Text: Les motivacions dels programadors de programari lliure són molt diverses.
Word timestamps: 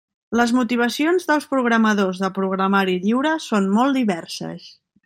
Les 0.39 0.53
motivacions 0.59 1.27
dels 1.31 1.45
programadors 1.51 2.23
de 2.25 2.33
programari 2.41 2.99
lliure 3.05 3.37
són 3.51 3.73
molt 3.79 4.03
diverses. 4.03 4.71